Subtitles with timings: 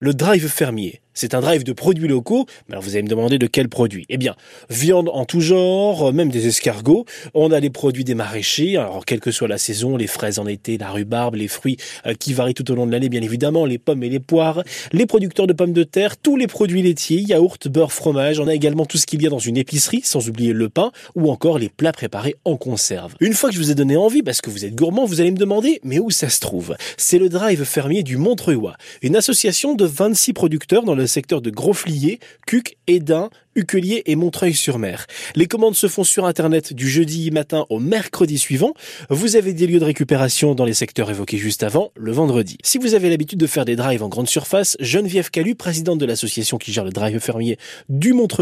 [0.00, 2.46] Le drive fermier, c'est un drive de produits locaux.
[2.70, 4.36] Alors vous allez me demander de quels produits Eh bien,
[4.70, 7.06] viande en tout genre, même des escargots.
[7.34, 8.76] On a les produits des maraîchers.
[8.76, 11.76] Alors quelle que soit la saison, les fraises en été, la rhubarbe, les fruits
[12.06, 14.62] euh, qui varient tout au long de l'année, bien évidemment, les pommes et les poires,
[14.92, 18.38] les producteurs de pommes de terre, tous les produits laitiers, yaourt, beurre, fromage.
[18.38, 20.92] On a également tout ce qu'il y a dans une épicerie, sans oublier le pain
[21.16, 23.16] ou encore les plats préparés en conserve.
[23.18, 25.32] Une fois que je vous ai donné envie, parce que vous êtes gourmand, vous allez
[25.32, 26.76] me demander, mais où ça se trouve?
[26.96, 28.60] C'est le drive fermier du Montreuil,
[29.02, 35.06] une association de 26 producteurs dans le secteur de Grosflier, Cuc, Edin, Uquelier et Montreuil-sur-Mer.
[35.34, 38.72] Les commandes se font sur Internet du jeudi matin au mercredi suivant.
[39.10, 42.56] Vous avez des lieux de récupération dans les secteurs évoqués juste avant, le vendredi.
[42.62, 46.06] Si vous avez l'habitude de faire des drives en grande surface, Geneviève Calu, présidente de
[46.06, 47.56] l'association qui gère le drive fermier
[47.88, 48.38] du Montreuil,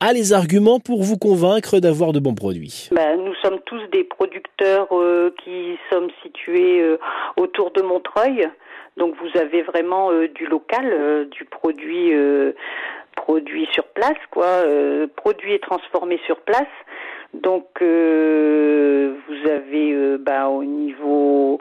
[0.00, 2.88] a les arguments pour vous convaincre d'avoir de bons produits.
[2.92, 6.98] Ben, nous sommes tous des producteurs euh, qui sommes situés euh,
[7.36, 8.46] autour de Montreuil.
[8.96, 12.52] Donc vous avez vraiment euh, du local, euh, du produit euh,
[13.16, 14.64] produit sur place, quoi,
[15.16, 16.62] produit et transformé sur place.
[17.34, 21.60] Donc vous avez bah, au niveau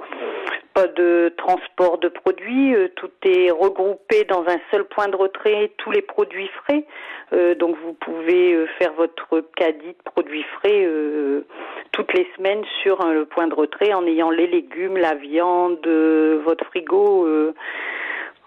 [0.73, 5.91] pas de transport de produits, tout est regroupé dans un seul point de retrait, tous
[5.91, 6.85] les produits frais.
[7.55, 10.87] donc vous pouvez faire votre caddie de produits frais
[11.91, 16.41] toutes les semaines sur le point de retrait en ayant les légumes, la viande, euh,
[16.43, 17.53] votre frigo euh,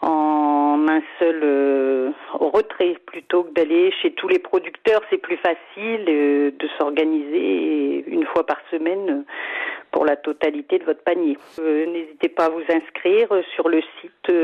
[0.01, 5.01] en un seul euh, retrait plutôt que d'aller chez tous les producteurs.
[5.11, 9.25] C'est plus facile de s'organiser une fois par semaine
[9.95, 11.39] pour la totalité de votre panier.
[11.57, 14.35] N'hésitez pas à vous inscrire sur le site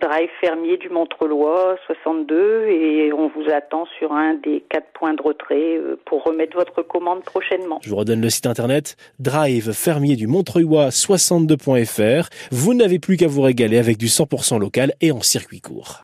[0.00, 5.20] Drive Fermier du Montreloi 62 et on vous attend sur un des quatre points de
[5.20, 7.78] retrait pour remettre votre commande prochainement.
[7.82, 12.30] Je vous redonne le site internet Drive Fermier du Montreuil 62.fr.
[12.50, 15.98] Vous n'avez plus qu'à vous régaler avec du 100% local et en circuit court.